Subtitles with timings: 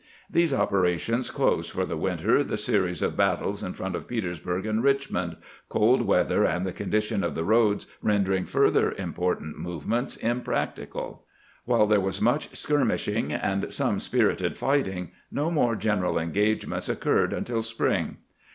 [0.31, 4.65] These operations closed for the winter the series of bat tles in front of Petersburg
[4.65, 5.37] and Richmond,
[5.69, 11.27] cold weather and the condition of the roads rendering further impor tant movements impracticable.
[11.65, 17.61] While there was much skirmishing and some spirited fighting, no more general engagements occurred until
[17.61, 18.17] spring.